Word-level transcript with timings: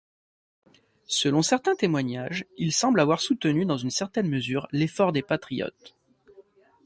Selon 1.05 1.43
certains 1.43 1.75
témoignages, 1.75 2.47
il 2.57 2.73
semble 2.73 3.01
avoir 3.01 3.21
soutenu 3.21 3.65
dans 3.65 3.77
une 3.77 3.91
certaine 3.91 4.27
mesure 4.29 4.67
l'effort 4.71 5.11
des 5.11 5.21
Patriotes. 5.21 5.95